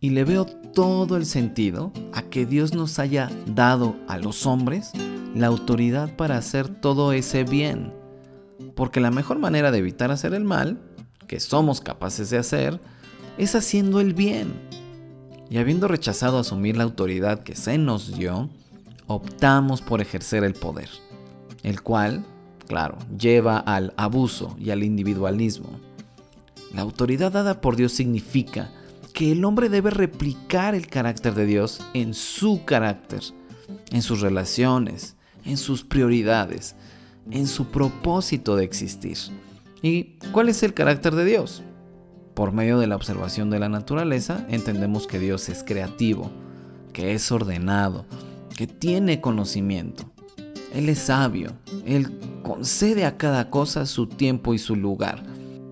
Y 0.00 0.10
le 0.10 0.24
veo 0.24 0.46
todo 0.46 1.18
el 1.18 1.26
sentido 1.26 1.92
a 2.14 2.22
que 2.22 2.46
Dios 2.46 2.72
nos 2.74 2.98
haya 2.98 3.30
dado 3.46 3.96
a 4.08 4.16
los 4.16 4.46
hombres 4.46 4.92
la 5.34 5.48
autoridad 5.48 6.16
para 6.16 6.38
hacer 6.38 6.68
todo 6.68 7.12
ese 7.12 7.44
bien. 7.44 7.92
Porque 8.76 9.00
la 9.00 9.10
mejor 9.10 9.40
manera 9.40 9.72
de 9.72 9.78
evitar 9.78 10.12
hacer 10.12 10.34
el 10.34 10.44
mal, 10.44 10.78
que 11.26 11.40
somos 11.40 11.80
capaces 11.80 12.30
de 12.30 12.38
hacer, 12.38 12.80
es 13.38 13.56
haciendo 13.56 14.00
el 14.00 14.14
bien. 14.14 14.52
Y 15.50 15.58
habiendo 15.58 15.88
rechazado 15.88 16.38
asumir 16.38 16.76
la 16.76 16.84
autoridad 16.84 17.42
que 17.42 17.56
se 17.56 17.78
nos 17.78 18.16
dio, 18.16 18.50
optamos 19.06 19.80
por 19.80 20.00
ejercer 20.00 20.44
el 20.44 20.54
poder, 20.54 20.90
el 21.62 21.82
cual, 21.82 22.24
claro, 22.68 22.98
lleva 23.18 23.58
al 23.58 23.94
abuso 23.96 24.56
y 24.60 24.70
al 24.70 24.84
individualismo. 24.84 25.80
La 26.74 26.82
autoridad 26.82 27.32
dada 27.32 27.60
por 27.60 27.76
Dios 27.76 27.92
significa 27.92 28.70
que 29.14 29.32
el 29.32 29.44
hombre 29.46 29.70
debe 29.70 29.90
replicar 29.90 30.74
el 30.74 30.88
carácter 30.88 31.34
de 31.34 31.46
Dios 31.46 31.80
en 31.94 32.12
su 32.12 32.66
carácter, 32.66 33.22
en 33.90 34.02
sus 34.02 34.20
relaciones, 34.20 35.16
en 35.46 35.56
sus 35.56 35.84
prioridades, 35.84 36.74
en 37.30 37.46
su 37.46 37.66
propósito 37.66 38.56
de 38.56 38.64
existir. 38.64 39.16
¿Y 39.82 40.18
cuál 40.32 40.48
es 40.48 40.62
el 40.62 40.74
carácter 40.74 41.14
de 41.14 41.24
Dios? 41.24 41.62
Por 42.34 42.52
medio 42.52 42.78
de 42.78 42.86
la 42.86 42.96
observación 42.96 43.50
de 43.50 43.58
la 43.58 43.68
naturaleza 43.68 44.46
entendemos 44.48 45.06
que 45.06 45.18
Dios 45.18 45.48
es 45.48 45.62
creativo, 45.62 46.30
que 46.92 47.14
es 47.14 47.30
ordenado, 47.32 48.04
que 48.56 48.66
tiene 48.66 49.20
conocimiento. 49.20 50.10
Él 50.74 50.88
es 50.88 50.98
sabio, 50.98 51.52
Él 51.86 52.18
concede 52.42 53.06
a 53.06 53.16
cada 53.16 53.48
cosa 53.48 53.86
su 53.86 54.06
tiempo 54.06 54.54
y 54.54 54.58
su 54.58 54.76
lugar. 54.76 55.22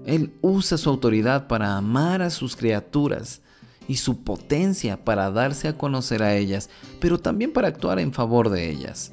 Él 0.06 0.32
usa 0.40 0.78
su 0.78 0.90
autoridad 0.90 1.46
para 1.46 1.76
amar 1.76 2.22
a 2.22 2.30
sus 2.30 2.56
criaturas 2.56 3.42
y 3.88 3.96
su 3.96 4.22
potencia 4.22 5.04
para 5.04 5.30
darse 5.30 5.68
a 5.68 5.76
conocer 5.76 6.22
a 6.22 6.34
ellas, 6.34 6.70
pero 7.00 7.18
también 7.18 7.52
para 7.52 7.68
actuar 7.68 7.98
en 7.98 8.12
favor 8.12 8.50
de 8.50 8.70
ellas. 8.70 9.12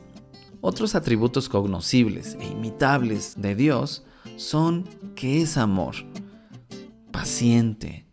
Otros 0.62 0.94
atributos 0.94 1.50
cognoscibles 1.50 2.38
e 2.40 2.48
imitables 2.48 3.34
de 3.42 3.56
Dios 3.56 4.04
son 4.38 4.88
que 5.16 5.42
es 5.42 5.58
amor, 5.58 5.96
paciente, 7.12 8.06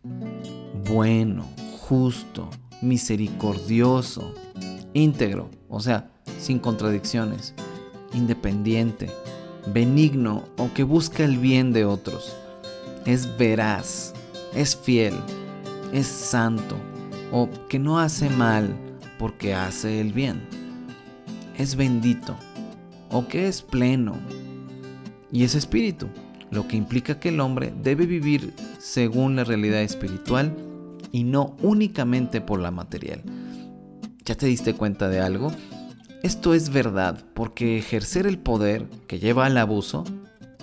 bueno, 0.91 1.45
justo, 1.79 2.49
misericordioso, 2.81 4.33
íntegro, 4.93 5.51
o 5.69 5.79
sea, 5.79 6.09
sin 6.39 6.57
contradicciones, 6.57 7.53
independiente, 8.13 9.11
benigno 9.71 10.45
o 10.57 10.73
que 10.73 10.83
busca 10.83 11.23
el 11.23 11.37
bien 11.37 11.71
de 11.71 11.85
otros. 11.85 12.35
Es 13.05 13.37
veraz, 13.37 14.15
es 14.55 14.75
fiel, 14.75 15.13
es 15.93 16.07
santo 16.07 16.75
o 17.31 17.47
que 17.67 17.77
no 17.77 17.99
hace 17.99 18.27
mal 18.31 18.75
porque 19.19 19.53
hace 19.53 20.01
el 20.01 20.13
bien. 20.13 20.58
Es 21.59 21.75
bendito 21.75 22.37
o 23.11 23.27
que 23.27 23.47
es 23.47 23.61
pleno 23.61 24.15
y 25.29 25.43
es 25.43 25.55
espíritu 25.55 26.07
lo 26.51 26.67
que 26.69 26.77
implica 26.77 27.19
que 27.19 27.29
el 27.29 27.41
hombre 27.41 27.73
debe 27.83 28.05
vivir 28.05 28.53
según 28.79 29.35
la 29.35 29.43
realidad 29.43 29.81
espiritual 29.81 30.55
y 31.11 31.25
no 31.25 31.57
únicamente 31.61 32.39
por 32.39 32.61
la 32.61 32.71
material. 32.71 33.21
¿Ya 34.23 34.35
te 34.35 34.45
diste 34.45 34.73
cuenta 34.73 35.09
de 35.09 35.19
algo? 35.19 35.51
Esto 36.23 36.53
es 36.53 36.69
verdad 36.69 37.23
porque 37.33 37.77
ejercer 37.77 38.25
el 38.25 38.39
poder 38.39 38.87
que 39.07 39.19
lleva 39.19 39.45
al 39.45 39.57
abuso 39.57 40.05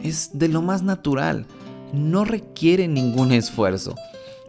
es 0.02 0.30
de 0.32 0.48
lo 0.48 0.62
más 0.62 0.82
natural, 0.82 1.46
no 1.92 2.24
requiere 2.24 2.88
ningún 2.88 3.32
esfuerzo, 3.32 3.96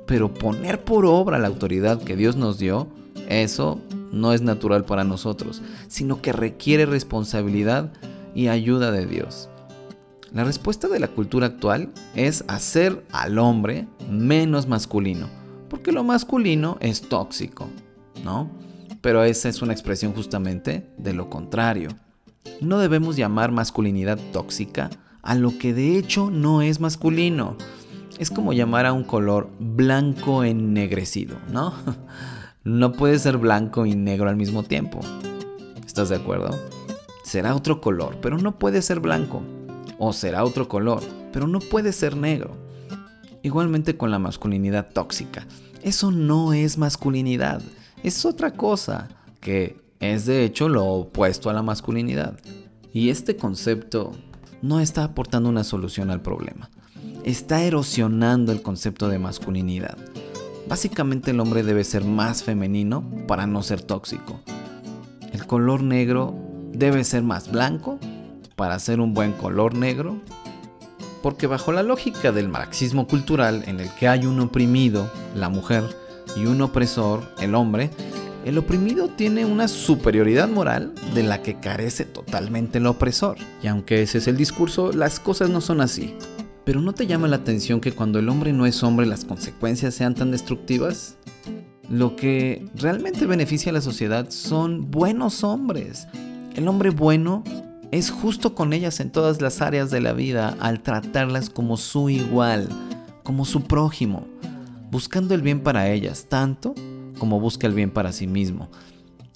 pero 0.05 0.33
poner 0.33 0.83
por 0.83 1.05
obra 1.05 1.39
la 1.39 1.47
autoridad 1.47 2.01
que 2.01 2.15
Dios 2.15 2.37
nos 2.37 2.57
dio, 2.57 2.87
eso 3.27 3.81
no 4.11 4.33
es 4.33 4.41
natural 4.41 4.85
para 4.85 5.03
nosotros, 5.03 5.61
sino 5.87 6.21
que 6.21 6.33
requiere 6.33 6.85
responsabilidad 6.85 7.91
y 8.35 8.47
ayuda 8.47 8.91
de 8.91 9.05
Dios. 9.05 9.49
La 10.33 10.43
respuesta 10.43 10.87
de 10.87 10.99
la 10.99 11.07
cultura 11.07 11.47
actual 11.47 11.91
es 12.13 12.43
hacer 12.47 13.05
al 13.11 13.39
hombre 13.39 13.87
menos 14.09 14.67
masculino, 14.67 15.27
porque 15.69 15.91
lo 15.91 16.03
masculino 16.03 16.77
es 16.81 17.01
tóxico, 17.01 17.67
¿no? 18.23 18.49
Pero 19.01 19.23
esa 19.23 19.47
es 19.47 19.61
una 19.61 19.73
expresión 19.73 20.13
justamente 20.13 20.85
de 20.97 21.13
lo 21.13 21.29
contrario. 21.29 21.89
No 22.61 22.77
debemos 22.79 23.15
llamar 23.15 23.51
masculinidad 23.51 24.19
tóxica 24.33 24.89
a 25.21 25.35
lo 25.35 25.57
que 25.57 25.73
de 25.73 25.97
hecho 25.97 26.29
no 26.29 26.61
es 26.61 26.79
masculino. 26.79 27.55
Es 28.19 28.31
como 28.31 28.53
llamar 28.53 28.85
a 28.85 28.93
un 28.93 29.03
color 29.03 29.49
blanco 29.59 30.43
ennegrecido, 30.43 31.37
¿no? 31.51 31.73
No 32.67 32.91
puede 32.91 33.17
ser 33.17 33.37
blanco 33.37 33.85
y 33.85 33.95
negro 33.95 34.27
al 34.27 34.35
mismo 34.35 34.61
tiempo. 34.61 34.99
¿Estás 35.85 36.09
de 36.09 36.17
acuerdo? 36.17 36.49
Será 37.23 37.55
otro 37.55 37.79
color, 37.79 38.17
pero 38.21 38.37
no 38.39 38.59
puede 38.59 38.81
ser 38.81 38.99
blanco 38.99 39.41
o 39.97 40.11
será 40.11 40.43
otro 40.43 40.67
color, 40.67 41.01
pero 41.31 41.47
no 41.47 41.59
puede 41.59 41.93
ser 41.93 42.17
negro. 42.17 42.57
Igualmente 43.41 43.95
con 43.95 44.11
la 44.11 44.19
masculinidad 44.19 44.89
tóxica. 44.91 45.47
Eso 45.81 46.11
no 46.11 46.51
es 46.51 46.77
masculinidad, 46.77 47.61
es 48.03 48.25
otra 48.25 48.51
cosa, 48.51 49.07
que 49.39 49.79
es 50.01 50.25
de 50.25 50.43
hecho 50.43 50.67
lo 50.67 50.83
opuesto 50.87 51.49
a 51.49 51.53
la 51.53 51.63
masculinidad. 51.63 52.37
Y 52.91 53.11
este 53.11 53.37
concepto 53.37 54.11
no 54.61 54.81
está 54.81 55.05
aportando 55.05 55.47
una 55.47 55.63
solución 55.63 56.11
al 56.11 56.21
problema. 56.21 56.69
Está 57.23 57.63
erosionando 57.63 58.51
el 58.51 58.61
concepto 58.61 59.07
de 59.07 59.19
masculinidad. 59.19 59.97
Básicamente 60.67 61.31
el 61.31 61.39
hombre 61.39 61.63
debe 61.63 61.83
ser 61.83 62.03
más 62.03 62.43
femenino 62.43 63.09
para 63.27 63.47
no 63.47 63.63
ser 63.63 63.81
tóxico. 63.81 64.41
El 65.31 65.45
color 65.47 65.81
negro 65.81 66.35
debe 66.73 67.03
ser 67.03 67.23
más 67.23 67.51
blanco 67.51 67.99
para 68.57 68.75
hacer 68.75 68.99
un 68.99 69.13
buen 69.13 69.31
color 69.33 69.75
negro? 69.75 70.17
Porque 71.23 71.47
bajo 71.47 71.71
la 71.71 71.83
lógica 71.83 72.31
del 72.31 72.49
marxismo 72.49 73.07
cultural 73.07 73.63
en 73.67 73.79
el 73.79 73.89
que 73.95 74.07
hay 74.07 74.25
un 74.25 74.39
oprimido, 74.39 75.09
la 75.35 75.47
mujer, 75.47 75.83
y 76.35 76.45
un 76.45 76.61
opresor, 76.61 77.21
el 77.39 77.55
hombre, 77.55 77.89
el 78.45 78.57
oprimido 78.57 79.09
tiene 79.09 79.45
una 79.45 79.67
superioridad 79.67 80.47
moral 80.47 80.93
de 81.13 81.23
la 81.23 81.41
que 81.41 81.59
carece 81.59 82.05
totalmente 82.05 82.77
el 82.77 82.87
opresor. 82.87 83.37
Y 83.61 83.67
aunque 83.67 84.01
ese 84.01 84.19
es 84.19 84.27
el 84.27 84.37
discurso, 84.37 84.91
las 84.91 85.19
cosas 85.19 85.49
no 85.49 85.61
son 85.61 85.81
así. 85.81 86.15
Pero 86.67 86.81
¿no 86.81 86.91
te 86.91 87.07
llama 87.07 87.29
la 87.29 87.37
atención 87.37 87.79
que 87.79 87.93
cuando 87.93 88.19
el 88.19 88.27
hombre 88.27 88.51
no 88.51 88.65
es 88.65 88.83
hombre 88.83 89.05
las 89.05 89.23
consecuencias 89.23 89.93
sean 89.93 90.15
tan 90.15 90.31
destructivas? 90.31 91.15
Lo 91.89 92.17
que 92.17 92.69
realmente 92.75 93.25
beneficia 93.25 93.69
a 93.69 93.73
la 93.73 93.79
sociedad 93.79 94.29
son 94.31 94.91
buenos 94.91 95.45
hombres. 95.45 96.09
El 96.57 96.67
hombre 96.67 96.89
bueno 96.89 97.45
es 97.91 98.11
justo 98.11 98.53
con 98.53 98.73
ellas 98.73 98.99
en 98.99 99.13
todas 99.13 99.39
las 99.39 99.61
áreas 99.61 99.91
de 99.91 100.01
la 100.01 100.11
vida 100.11 100.57
al 100.59 100.83
tratarlas 100.83 101.49
como 101.49 101.77
su 101.77 102.09
igual, 102.09 102.67
como 103.23 103.45
su 103.45 103.61
prójimo, 103.61 104.27
buscando 104.91 105.35
el 105.35 105.43
bien 105.43 105.61
para 105.61 105.89
ellas 105.89 106.25
tanto 106.27 106.75
como 107.17 107.39
busca 107.39 107.65
el 107.65 107.75
bien 107.75 107.91
para 107.91 108.11
sí 108.11 108.27
mismo. 108.27 108.69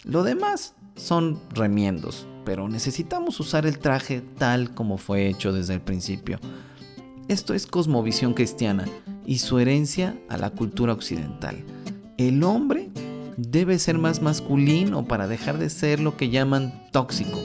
Lo 0.04 0.24
demás 0.24 0.76
son 0.98 1.40
remiendos, 1.52 2.28
pero 2.44 2.68
necesitamos 2.68 3.40
usar 3.40 3.66
el 3.66 3.80
traje 3.80 4.22
tal 4.38 4.74
como 4.74 4.98
fue 4.98 5.30
hecho 5.30 5.54
desde 5.54 5.76
el 5.76 5.82
principio. 5.82 6.38
Esto 7.32 7.54
es 7.54 7.66
cosmovisión 7.66 8.34
cristiana 8.34 8.86
y 9.26 9.40
su 9.40 9.58
herencia 9.60 10.16
a 10.30 10.38
la 10.38 10.50
cultura 10.50 10.94
occidental. 10.94 11.64
El 12.18 12.44
hombre 12.44 12.90
debe 13.38 13.80
ser 13.80 13.98
más 13.98 14.22
masculino 14.22 15.06
para 15.06 15.28
dejar 15.28 15.58
de 15.58 15.70
ser 15.70 16.00
lo 16.02 16.18
que 16.18 16.30
llaman 16.30 16.88
tóxico 16.92 17.40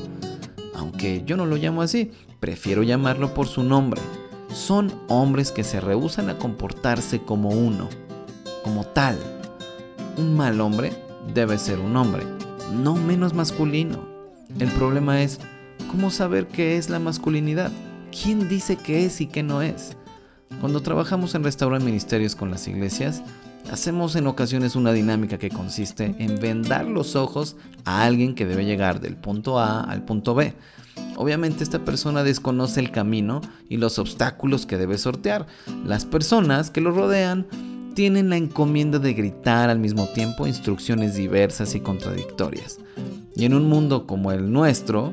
aunque 0.76 1.22
yo 1.24 1.36
no 1.36 1.46
lo 1.46 1.56
llamo 1.56 1.82
así, 1.82 2.12
prefiero 2.38 2.82
llamarlo 2.82 3.32
por 3.34 3.48
su 3.48 3.62
nombre. 3.62 4.00
Son 4.52 4.92
hombres 5.08 5.50
que 5.50 5.64
se 5.64 5.80
rehusan 5.80 6.28
a 6.28 6.38
comportarse 6.38 7.20
como 7.20 7.48
uno, 7.48 7.88
como 8.62 8.84
tal. 8.84 9.18
Un 10.16 10.36
mal 10.36 10.60
hombre 10.60 10.92
debe 11.34 11.58
ser 11.58 11.80
un 11.80 11.96
hombre, 11.96 12.24
no 12.72 12.94
menos 12.94 13.34
masculino. 13.34 14.06
El 14.58 14.70
problema 14.72 15.22
es, 15.22 15.40
¿cómo 15.90 16.10
saber 16.10 16.46
qué 16.46 16.76
es 16.76 16.90
la 16.90 16.98
masculinidad? 16.98 17.72
¿Quién 18.22 18.48
dice 18.48 18.76
qué 18.76 19.04
es 19.04 19.20
y 19.20 19.26
qué 19.26 19.42
no 19.42 19.62
es? 19.62 19.96
Cuando 20.60 20.80
trabajamos 20.80 21.34
en 21.34 21.44
restaurar 21.44 21.82
ministerios 21.82 22.34
con 22.34 22.50
las 22.50 22.66
iglesias, 22.68 23.22
Hacemos 23.70 24.14
en 24.14 24.28
ocasiones 24.28 24.76
una 24.76 24.92
dinámica 24.92 25.38
que 25.38 25.50
consiste 25.50 26.14
en 26.18 26.38
vendar 26.38 26.86
los 26.86 27.16
ojos 27.16 27.56
a 27.84 28.04
alguien 28.04 28.36
que 28.36 28.46
debe 28.46 28.64
llegar 28.64 29.00
del 29.00 29.16
punto 29.16 29.58
A 29.58 29.80
al 29.80 30.04
punto 30.04 30.36
B. 30.36 30.54
Obviamente 31.16 31.64
esta 31.64 31.80
persona 31.84 32.22
desconoce 32.22 32.78
el 32.78 32.92
camino 32.92 33.40
y 33.68 33.78
los 33.78 33.98
obstáculos 33.98 34.66
que 34.66 34.76
debe 34.76 34.98
sortear. 34.98 35.46
Las 35.84 36.04
personas 36.04 36.70
que 36.70 36.80
lo 36.80 36.92
rodean 36.92 37.46
tienen 37.94 38.30
la 38.30 38.36
encomienda 38.36 39.00
de 39.00 39.14
gritar 39.14 39.68
al 39.68 39.80
mismo 39.80 40.06
tiempo 40.10 40.46
instrucciones 40.46 41.16
diversas 41.16 41.74
y 41.74 41.80
contradictorias. 41.80 42.78
Y 43.34 43.46
en 43.46 43.54
un 43.54 43.68
mundo 43.68 44.06
como 44.06 44.30
el 44.30 44.52
nuestro, 44.52 45.12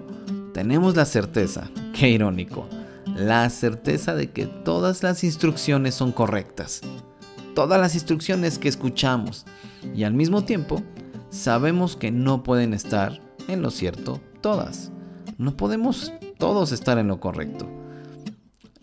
tenemos 0.53 0.95
la 0.95 1.05
certeza, 1.05 1.72
qué 1.93 2.10
irónico, 2.10 2.67
la 3.15 3.50
certeza 3.50 4.15
de 4.15 4.32
que 4.32 4.48
todas 4.48 5.03
las 5.03 5.24
instrucciones 5.24 5.96
son 5.96 6.12
correctas. 6.12 6.82
Todas 7.55 7.79
las 7.79 7.93
instrucciones 7.93 8.58
que 8.58 8.70
escuchamos. 8.70 9.46
Y 9.96 10.03
al 10.03 10.13
mismo 10.13 10.43
tiempo, 10.43 10.82
sabemos 11.29 11.96
que 11.96 12.12
no 12.12 12.43
pueden 12.43 12.74
estar 12.74 13.22
en 13.48 13.62
lo 13.62 13.72
cierto 13.72 14.22
todas. 14.41 14.91
No 15.38 15.55
podemos 15.58 16.13
todos 16.38 16.72
estar 16.72 16.98
en 16.98 17.08
lo 17.08 17.20
correcto. 17.20 17.70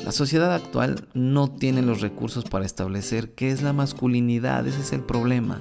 La 0.04 0.12
sociedad 0.12 0.54
actual 0.54 1.06
no 1.12 1.50
tiene 1.50 1.82
los 1.82 2.00
recursos 2.00 2.44
para 2.44 2.64
establecer 2.64 3.34
qué 3.34 3.50
es 3.50 3.60
la 3.62 3.74
masculinidad, 3.74 4.66
ese 4.66 4.80
es 4.80 4.92
el 4.92 5.02
problema, 5.02 5.60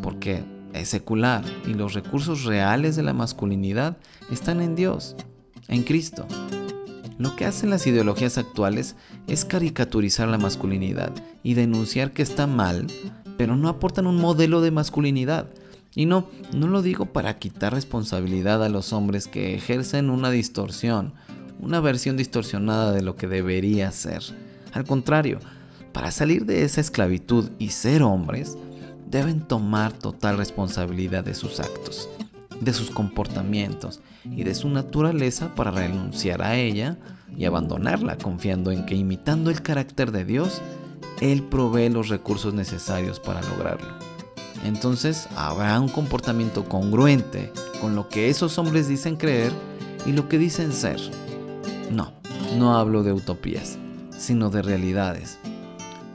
porque 0.00 0.44
es 0.72 0.88
secular 0.88 1.44
y 1.66 1.74
los 1.74 1.92
recursos 1.92 2.44
reales 2.44 2.94
de 2.94 3.02
la 3.02 3.14
masculinidad 3.14 3.96
están 4.30 4.60
en 4.60 4.76
Dios, 4.76 5.16
en 5.66 5.82
Cristo. 5.82 6.26
Lo 7.18 7.36
que 7.36 7.44
hacen 7.44 7.70
las 7.70 7.86
ideologías 7.86 8.38
actuales 8.38 8.96
es 9.26 9.44
caricaturizar 9.44 10.28
la 10.28 10.38
masculinidad 10.38 11.12
y 11.42 11.54
denunciar 11.54 12.12
que 12.12 12.22
está 12.22 12.46
mal, 12.46 12.86
pero 13.36 13.56
no 13.56 13.68
aportan 13.68 14.06
un 14.06 14.20
modelo 14.20 14.60
de 14.60 14.70
masculinidad. 14.70 15.48
Y 15.94 16.06
no, 16.06 16.28
no 16.52 16.66
lo 16.66 16.82
digo 16.82 17.06
para 17.06 17.38
quitar 17.38 17.72
responsabilidad 17.72 18.64
a 18.64 18.68
los 18.68 18.92
hombres 18.92 19.28
que 19.28 19.54
ejercen 19.54 20.10
una 20.10 20.30
distorsión 20.30 21.14
una 21.60 21.80
versión 21.80 22.16
distorsionada 22.16 22.92
de 22.92 23.02
lo 23.02 23.16
que 23.16 23.26
debería 23.26 23.90
ser. 23.90 24.22
Al 24.72 24.84
contrario, 24.84 25.38
para 25.92 26.10
salir 26.10 26.44
de 26.44 26.64
esa 26.64 26.80
esclavitud 26.80 27.50
y 27.58 27.70
ser 27.70 28.02
hombres, 28.02 28.58
deben 29.08 29.40
tomar 29.40 29.92
total 29.92 30.36
responsabilidad 30.36 31.24
de 31.24 31.34
sus 31.34 31.60
actos, 31.60 32.08
de 32.60 32.72
sus 32.72 32.90
comportamientos 32.90 34.00
y 34.24 34.44
de 34.44 34.54
su 34.54 34.68
naturaleza 34.68 35.54
para 35.54 35.70
renunciar 35.70 36.42
a 36.42 36.56
ella 36.56 36.98
y 37.36 37.44
abandonarla 37.44 38.16
confiando 38.16 38.70
en 38.70 38.86
que 38.86 38.94
imitando 38.94 39.50
el 39.50 39.62
carácter 39.62 40.12
de 40.12 40.24
Dios, 40.24 40.62
Él 41.20 41.42
provee 41.42 41.88
los 41.88 42.08
recursos 42.08 42.54
necesarios 42.54 43.20
para 43.20 43.42
lograrlo. 43.42 43.88
Entonces 44.64 45.28
habrá 45.36 45.78
un 45.78 45.88
comportamiento 45.88 46.64
congruente 46.64 47.52
con 47.80 47.94
lo 47.94 48.08
que 48.08 48.30
esos 48.30 48.58
hombres 48.58 48.88
dicen 48.88 49.16
creer 49.16 49.52
y 50.06 50.12
lo 50.12 50.28
que 50.28 50.38
dicen 50.38 50.72
ser. 50.72 51.00
No, 51.90 52.12
no 52.56 52.76
hablo 52.76 53.02
de 53.02 53.12
utopías, 53.12 53.78
sino 54.16 54.50
de 54.50 54.62
realidades. 54.62 55.38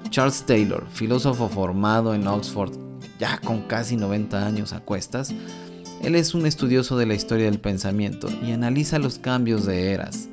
Charles 0.10 0.44
Taylor, 0.44 0.88
filósofo 0.90 1.48
formado 1.48 2.16
en 2.16 2.28
Oxford 2.28 2.72
ya 3.20 3.38
con 3.40 3.62
casi 3.64 3.98
90 3.98 4.46
años 4.46 4.74
a 4.74 4.80
cuestas, 4.80 5.34
él 6.02 6.16
es 6.16 6.34
un 6.34 6.46
estudioso 6.46 6.98
de 6.98 7.06
la 7.06 7.14
historia 7.14 7.46
del 7.46 7.60
pensamiento 7.60 8.30
y 8.46 8.52
analiza 8.52 9.00
los 9.00 9.20
cambios 9.20 9.66
de 9.66 9.92
eras, 9.92 10.30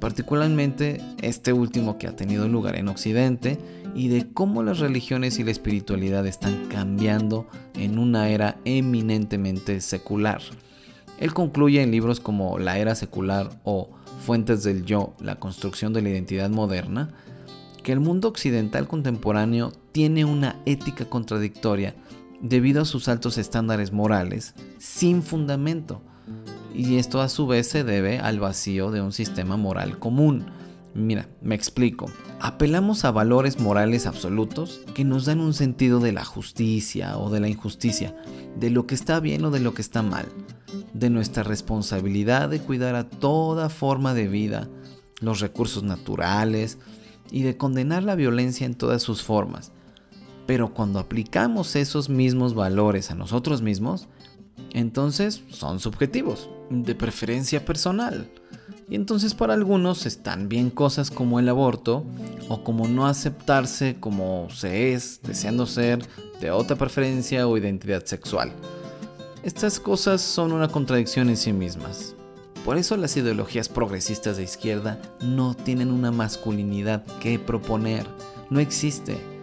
particularmente 0.00 1.00
este 1.22 1.52
último 1.52 1.98
que 1.98 2.08
ha 2.08 2.16
tenido 2.16 2.48
lugar 2.48 2.76
en 2.76 2.88
Occidente 2.88 3.58
y 3.94 4.08
de 4.08 4.26
cómo 4.32 4.62
las 4.62 4.80
religiones 4.80 5.38
y 5.38 5.44
la 5.44 5.52
espiritualidad 5.52 6.26
están 6.26 6.66
cambiando 6.66 7.46
en 7.74 7.98
una 7.98 8.28
era 8.28 8.56
eminentemente 8.64 9.80
secular. 9.80 10.42
Él 11.20 11.32
concluye 11.32 11.80
en 11.80 11.92
libros 11.92 12.18
como 12.18 12.58
La 12.58 12.78
era 12.78 12.96
secular 12.96 13.50
o 13.62 13.90
Fuentes 14.26 14.64
del 14.64 14.84
Yo, 14.84 15.14
la 15.20 15.36
construcción 15.36 15.92
de 15.92 16.02
la 16.02 16.10
identidad 16.10 16.50
moderna, 16.50 17.14
que 17.84 17.92
el 17.92 18.00
mundo 18.00 18.28
occidental 18.28 18.88
contemporáneo 18.88 19.72
tiene 19.92 20.24
una 20.24 20.56
ética 20.66 21.04
contradictoria 21.04 21.94
debido 22.40 22.82
a 22.82 22.84
sus 22.84 23.08
altos 23.08 23.38
estándares 23.38 23.92
morales 23.92 24.54
sin 24.78 25.22
fundamento. 25.22 26.02
Y 26.74 26.96
esto 26.96 27.20
a 27.20 27.28
su 27.28 27.46
vez 27.46 27.68
se 27.68 27.84
debe 27.84 28.18
al 28.18 28.40
vacío 28.40 28.90
de 28.90 29.00
un 29.00 29.12
sistema 29.12 29.56
moral 29.56 29.98
común. 29.98 30.46
Mira, 30.94 31.28
me 31.40 31.54
explico. 31.54 32.06
Apelamos 32.40 33.04
a 33.04 33.10
valores 33.10 33.58
morales 33.60 34.06
absolutos 34.06 34.80
que 34.94 35.04
nos 35.04 35.24
dan 35.26 35.40
un 35.40 35.54
sentido 35.54 36.00
de 36.00 36.12
la 36.12 36.24
justicia 36.24 37.18
o 37.18 37.30
de 37.30 37.40
la 37.40 37.48
injusticia, 37.48 38.16
de 38.58 38.70
lo 38.70 38.86
que 38.86 38.94
está 38.94 39.20
bien 39.20 39.44
o 39.44 39.50
de 39.50 39.60
lo 39.60 39.74
que 39.74 39.82
está 39.82 40.02
mal 40.02 40.26
de 40.92 41.10
nuestra 41.10 41.42
responsabilidad 41.42 42.48
de 42.48 42.60
cuidar 42.60 42.94
a 42.94 43.08
toda 43.08 43.68
forma 43.68 44.14
de 44.14 44.28
vida, 44.28 44.68
los 45.20 45.40
recursos 45.40 45.82
naturales 45.82 46.78
y 47.30 47.42
de 47.42 47.56
condenar 47.56 48.02
la 48.02 48.14
violencia 48.14 48.66
en 48.66 48.74
todas 48.74 49.02
sus 49.02 49.22
formas. 49.22 49.72
Pero 50.46 50.74
cuando 50.74 50.98
aplicamos 50.98 51.76
esos 51.76 52.08
mismos 52.08 52.54
valores 52.54 53.10
a 53.10 53.14
nosotros 53.14 53.62
mismos, 53.62 54.08
entonces 54.72 55.42
son 55.50 55.80
subjetivos, 55.80 56.48
de 56.70 56.94
preferencia 56.94 57.64
personal. 57.64 58.30
Y 58.88 58.96
entonces 58.96 59.34
para 59.34 59.54
algunos 59.54 60.04
están 60.04 60.48
bien 60.48 60.70
cosas 60.70 61.10
como 61.10 61.40
el 61.40 61.48
aborto 61.48 62.04
o 62.48 62.62
como 62.62 62.86
no 62.86 63.06
aceptarse 63.06 63.96
como 63.98 64.48
se 64.50 64.92
es, 64.92 65.20
deseando 65.22 65.66
ser 65.66 66.06
de 66.40 66.50
otra 66.50 66.76
preferencia 66.76 67.48
o 67.48 67.56
identidad 67.56 68.04
sexual. 68.04 68.52
Estas 69.42 69.80
cosas 69.80 70.20
son 70.20 70.52
una 70.52 70.68
contradicción 70.68 71.28
en 71.28 71.36
sí 71.36 71.52
mismas. 71.52 72.14
Por 72.64 72.78
eso 72.78 72.96
las 72.96 73.16
ideologías 73.16 73.68
progresistas 73.68 74.38
de 74.38 74.44
izquierda 74.44 75.00
no 75.20 75.54
tienen 75.54 75.90
una 75.90 76.10
masculinidad 76.10 77.04
que 77.20 77.38
proponer. 77.38 78.06
No 78.48 78.58
existe. 78.58 79.33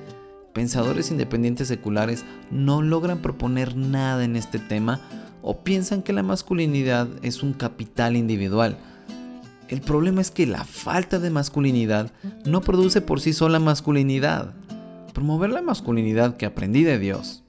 Pensadores 0.53 1.11
independientes 1.11 1.67
seculares 1.67 2.25
no 2.49 2.81
logran 2.81 3.21
proponer 3.21 3.75
nada 3.75 4.23
en 4.23 4.35
este 4.35 4.59
tema 4.59 5.01
o 5.41 5.63
piensan 5.63 6.01
que 6.01 6.13
la 6.13 6.23
masculinidad 6.23 7.07
es 7.21 7.41
un 7.41 7.53
capital 7.53 8.15
individual. 8.15 8.77
El 9.69 9.81
problema 9.81 10.19
es 10.19 10.31
que 10.31 10.45
la 10.45 10.65
falta 10.65 11.19
de 11.19 11.29
masculinidad 11.29 12.11
no 12.45 12.61
produce 12.61 12.99
por 12.99 13.21
sí 13.21 13.31
sola 13.31 13.59
masculinidad. 13.59 14.53
Promover 15.13 15.49
la 15.49 15.61
masculinidad 15.61 16.35
que 16.35 16.45
aprendí 16.45 16.83
de 16.83 16.99
Dios, 16.99 17.43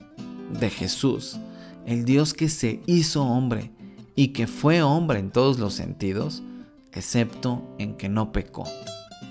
de 0.61 0.71
Jesús, 0.71 1.41
el 1.85 2.05
Dios 2.05 2.35
que 2.35 2.49
se 2.49 2.81
hizo 2.87 3.25
hombre 3.25 3.73
y 4.15 4.29
que 4.29 4.47
fue 4.47 4.83
hombre 4.83 5.19
en 5.19 5.31
todos 5.31 5.59
los 5.59 5.75
sentidos, 5.75 6.45
excepto 6.93 7.75
en 7.79 7.97
que 7.97 8.09
no 8.09 8.31
pecó. 8.31 8.65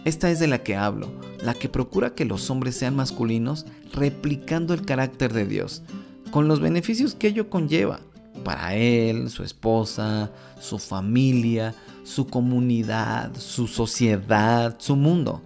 Esta 0.05 0.31
es 0.31 0.39
de 0.39 0.47
la 0.47 0.63
que 0.63 0.75
hablo, 0.75 1.11
la 1.43 1.53
que 1.53 1.69
procura 1.69 2.15
que 2.15 2.25
los 2.25 2.49
hombres 2.49 2.75
sean 2.75 2.95
masculinos 2.95 3.65
replicando 3.93 4.73
el 4.73 4.85
carácter 4.85 5.33
de 5.33 5.45
Dios, 5.45 5.83
con 6.31 6.47
los 6.47 6.59
beneficios 6.59 7.15
que 7.15 7.27
ello 7.27 7.49
conlleva 7.49 7.99
para 8.43 8.75
él, 8.75 9.29
su 9.29 9.43
esposa, 9.43 10.31
su 10.59 10.79
familia, 10.79 11.75
su 12.03 12.27
comunidad, 12.27 13.35
su 13.35 13.67
sociedad, 13.67 14.75
su 14.79 14.95
mundo. 14.95 15.41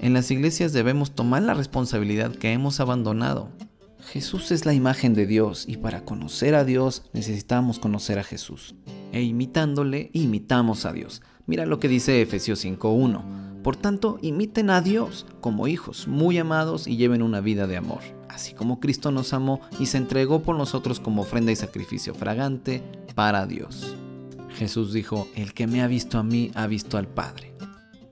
En 0.00 0.14
las 0.14 0.30
iglesias 0.30 0.72
debemos 0.72 1.14
tomar 1.14 1.42
la 1.42 1.54
responsabilidad 1.54 2.34
que 2.34 2.52
hemos 2.52 2.80
abandonado 2.80 3.50
Jesús 4.06 4.52
es 4.52 4.66
la 4.66 4.74
imagen 4.74 5.14
de 5.14 5.26
Dios 5.26 5.64
y 5.66 5.78
para 5.78 6.04
conocer 6.04 6.54
a 6.54 6.64
Dios 6.64 7.02
necesitamos 7.12 7.78
conocer 7.78 8.18
a 8.18 8.24
Jesús. 8.24 8.74
E 9.12 9.22
imitándole, 9.22 10.10
imitamos 10.12 10.84
a 10.84 10.92
Dios. 10.92 11.22
Mira 11.46 11.66
lo 11.66 11.80
que 11.80 11.88
dice 11.88 12.20
Efesios 12.20 12.64
5.1. 12.64 13.53
Por 13.64 13.76
tanto, 13.76 14.18
imiten 14.20 14.68
a 14.68 14.82
Dios 14.82 15.24
como 15.40 15.68
hijos 15.68 16.06
muy 16.06 16.36
amados 16.36 16.86
y 16.86 16.98
lleven 16.98 17.22
una 17.22 17.40
vida 17.40 17.66
de 17.66 17.78
amor, 17.78 18.00
así 18.28 18.52
como 18.52 18.78
Cristo 18.78 19.10
nos 19.10 19.32
amó 19.32 19.62
y 19.80 19.86
se 19.86 19.96
entregó 19.96 20.42
por 20.42 20.54
nosotros 20.54 21.00
como 21.00 21.22
ofrenda 21.22 21.50
y 21.50 21.56
sacrificio 21.56 22.14
fragante 22.14 22.82
para 23.14 23.46
Dios. 23.46 23.96
Jesús 24.50 24.92
dijo, 24.92 25.28
el 25.34 25.54
que 25.54 25.66
me 25.66 25.80
ha 25.80 25.86
visto 25.86 26.18
a 26.18 26.22
mí 26.22 26.50
ha 26.54 26.66
visto 26.66 26.98
al 26.98 27.08
Padre. 27.08 27.54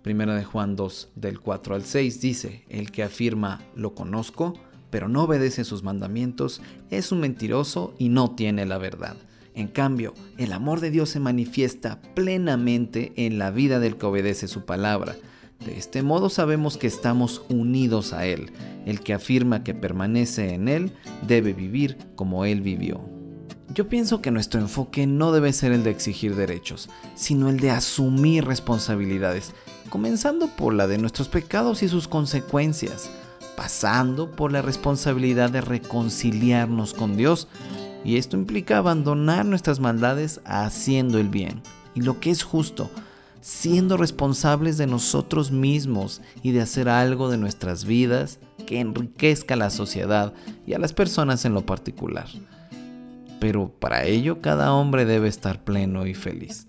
Primera 0.01 0.35
de 0.35 0.43
Juan 0.43 0.75
2, 0.75 1.11
del 1.17 1.39
4 1.39 1.75
al 1.75 1.85
6 1.85 2.23
dice, 2.23 2.65
el 2.71 2.91
que 2.91 3.03
afirma, 3.03 3.61
lo 3.77 3.95
conozco, 3.95 4.55
pero 4.89 5.07
no 5.07 5.25
obedece 5.25 5.65
sus 5.65 5.83
mandamientos, 5.83 6.63
es 6.89 7.13
un 7.13 7.21
mentiroso 7.21 7.93
y 7.99 8.09
no 8.09 8.31
tiene 8.31 8.65
la 8.65 8.79
verdad. 8.79 9.17
En 9.55 9.69
cambio, 9.69 10.15
el 10.39 10.55
amor 10.55 10.81
de 10.81 10.91
Dios 10.91 11.11
se 11.11 11.21
manifiesta 11.21 12.01
plenamente 12.15 13.13
en 13.17 13.39
la 13.39 13.51
vida 13.51 13.81
del 13.81 13.99
que 13.99 14.07
obedece 14.07 14.49
su 14.49 14.65
palabra. 14.65 15.15
De 15.65 15.79
este 15.79 16.03
modo 16.03 16.29
sabemos 16.31 16.77
que 16.77 16.87
estamos 16.87 17.43
unidos 17.49 18.13
a 18.13 18.27
Él. 18.27 18.53
El 18.87 19.01
que 19.01 19.15
afirma 19.15 19.63
que 19.65 19.75
permanece 19.75 20.55
en 20.55 20.69
Él 20.69 20.93
debe 21.27 21.53
vivir 21.53 21.99
como 22.17 22.45
Él 22.45 22.61
vivió. 22.61 23.01
Yo 23.75 23.89
pienso 23.89 24.21
que 24.21 24.31
nuestro 24.31 24.61
enfoque 24.61 25.07
no 25.07 25.33
debe 25.33 25.53
ser 25.53 25.73
el 25.73 25.83
de 25.83 25.91
exigir 25.91 26.37
derechos, 26.37 26.91
sino 27.15 27.49
el 27.49 27.59
de 27.59 27.71
asumir 27.71 28.45
responsabilidades, 28.45 29.53
comenzando 29.89 30.49
por 30.49 30.75
la 30.75 30.87
de 30.87 30.99
nuestros 30.99 31.29
pecados 31.29 31.83
y 31.83 31.89
sus 31.89 32.07
consecuencias 32.07 33.11
pasando 33.57 34.31
por 34.31 34.53
la 34.53 34.63
responsabilidad 34.63 35.51
de 35.51 35.61
reconciliarnos 35.61 36.95
con 36.95 37.17
Dios. 37.17 37.49
Y 38.05 38.17
esto 38.17 38.37
implica 38.37 38.79
abandonar 38.79 39.47
nuestras 39.47 39.79
maldades 39.79 40.41
haciendo 40.45 41.19
el 41.19 41.29
bien 41.29 41.63
y 41.95 42.01
lo 42.01 42.19
que 42.21 42.31
es 42.31 42.43
justo, 42.43 42.91
siendo 43.43 43.97
responsables 43.97 44.79
de 44.79 44.87
nosotros 44.87 45.51
mismos 45.51 46.23
y 46.43 46.53
de 46.53 46.63
hacer 46.63 46.89
algo 46.89 47.29
de 47.29 47.37
nuestras 47.37 47.85
vidas 47.85 48.39
que 48.67 48.81
enriquezca 48.81 49.55
a 49.55 49.59
la 49.59 49.69
sociedad 49.69 50.33
y 50.65 50.75
a 50.75 50.79
las 50.79 50.93
personas 50.93 51.45
en 51.45 51.53
lo 51.53 51.67
particular. 51.67 52.29
Pero 53.41 53.69
para 53.69 54.05
ello 54.05 54.41
cada 54.41 54.73
hombre 54.73 55.05
debe 55.05 55.29
estar 55.29 55.65
pleno 55.65 56.07
y 56.07 56.15
feliz, 56.15 56.69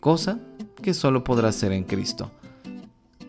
cosa 0.00 0.40
que 0.82 0.92
solo 0.92 1.22
podrá 1.22 1.52
ser 1.52 1.70
en 1.70 1.84
Cristo. 1.84 2.32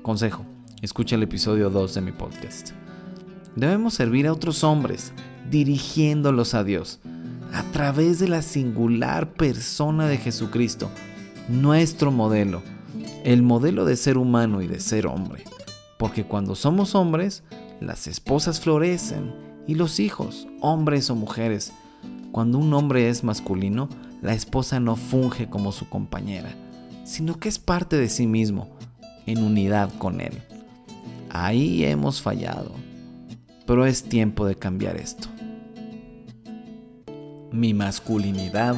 Consejo, 0.01 0.43
escucha 0.81 1.15
el 1.15 1.23
episodio 1.23 1.69
2 1.69 1.93
de 1.93 2.01
mi 2.01 2.11
podcast. 2.11 2.71
Debemos 3.55 3.93
servir 3.93 4.25
a 4.25 4.33
otros 4.33 4.63
hombres, 4.63 5.13
dirigiéndolos 5.51 6.55
a 6.55 6.63
Dios, 6.63 6.99
a 7.53 7.61
través 7.71 8.17
de 8.17 8.27
la 8.27 8.41
singular 8.41 9.31
persona 9.33 10.07
de 10.07 10.17
Jesucristo, 10.17 10.89
nuestro 11.49 12.11
modelo, 12.11 12.61
el 13.23 13.41
modelo 13.43 13.85
de 13.85 13.95
ser 13.95 14.17
humano 14.17 14.61
y 14.61 14.67
de 14.67 14.79
ser 14.79 15.07
hombre. 15.07 15.43
Porque 15.97 16.25
cuando 16.25 16.55
somos 16.55 16.95
hombres, 16.95 17.43
las 17.79 18.07
esposas 18.07 18.59
florecen 18.59 19.33
y 19.67 19.75
los 19.75 19.99
hijos, 19.99 20.47
hombres 20.61 21.09
o 21.09 21.15
mujeres. 21.15 21.73
Cuando 22.31 22.57
un 22.57 22.73
hombre 22.73 23.09
es 23.09 23.23
masculino, 23.23 23.89
la 24.21 24.33
esposa 24.33 24.79
no 24.79 24.95
funge 24.95 25.49
como 25.49 25.71
su 25.71 25.89
compañera, 25.89 26.55
sino 27.03 27.39
que 27.39 27.49
es 27.49 27.59
parte 27.59 27.97
de 27.97 28.09
sí 28.09 28.25
mismo, 28.25 28.69
en 29.25 29.43
unidad 29.43 29.91
con 29.97 30.21
él. 30.21 30.41
Ahí 31.29 31.83
hemos 31.83 32.21
fallado, 32.21 32.71
pero 33.65 33.85
es 33.85 34.03
tiempo 34.03 34.45
de 34.45 34.55
cambiar 34.55 34.97
esto. 34.97 35.27
Mi 37.51 37.73
masculinidad 37.73 38.75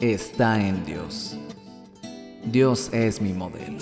está 0.00 0.66
en 0.66 0.84
Dios. 0.84 1.36
Dios 2.46 2.90
es 2.92 3.20
mi 3.20 3.32
modelo. 3.32 3.78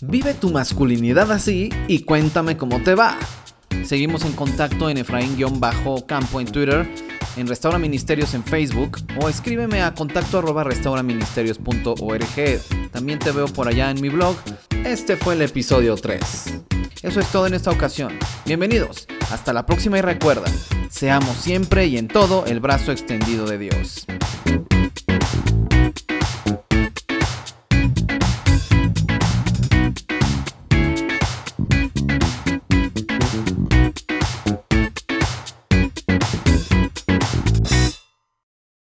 Vive 0.00 0.32
tu 0.34 0.50
masculinidad 0.50 1.30
así 1.32 1.70
y 1.86 2.00
cuéntame 2.00 2.56
cómo 2.56 2.82
te 2.82 2.94
va. 2.94 3.18
Seguimos 3.84 4.24
en 4.24 4.32
contacto 4.32 4.88
en 4.88 4.96
Efraín-Campo 4.96 6.40
en 6.40 6.46
Twitter, 6.46 6.88
en 7.36 7.46
Restaura 7.46 7.78
Ministerios 7.78 8.34
en 8.34 8.42
Facebook 8.42 8.98
o 9.20 9.28
escríbeme 9.28 9.82
a 9.82 9.94
contacto 9.94 10.38
arroba 10.38 10.64
restauraministerios.org. 10.64 12.90
También 12.90 13.18
te 13.18 13.32
veo 13.32 13.48
por 13.48 13.68
allá 13.68 13.90
en 13.90 14.00
mi 14.00 14.08
blog. 14.08 14.36
Este 14.84 15.16
fue 15.16 15.34
el 15.34 15.42
episodio 15.42 15.94
3. 15.94 16.57
Eso 17.02 17.20
es 17.20 17.30
todo 17.30 17.46
en 17.46 17.54
esta 17.54 17.70
ocasión. 17.70 18.18
Bienvenidos. 18.44 19.06
Hasta 19.30 19.52
la 19.52 19.64
próxima 19.64 19.98
y 19.98 20.00
recuerda, 20.00 20.50
seamos 20.90 21.36
siempre 21.36 21.86
y 21.86 21.96
en 21.96 22.08
todo 22.08 22.44
el 22.46 22.58
brazo 22.58 22.90
extendido 22.90 23.46
de 23.46 23.58
Dios. 23.58 24.06